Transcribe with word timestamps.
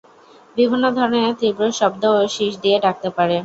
বিভিন্ন 0.57 0.85
ধরনের 0.97 1.29
তীব্র 1.39 1.63
শব্দ 1.79 2.03
ও 2.13 2.21
শিস 2.35 2.53
দিয়ে 2.63 2.77
ডাকতে 2.85 3.09
পারে। 3.17 3.37